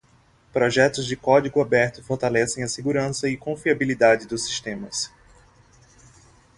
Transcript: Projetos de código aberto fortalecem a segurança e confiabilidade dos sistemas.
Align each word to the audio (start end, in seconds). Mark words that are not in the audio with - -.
Projetos 0.51 1.05
de 1.05 1.15
código 1.15 1.61
aberto 1.61 2.01
fortalecem 2.03 2.63
a 2.63 2.67
segurança 2.67 3.29
e 3.29 3.37
confiabilidade 3.37 4.25
dos 4.25 4.43
sistemas. 4.43 5.11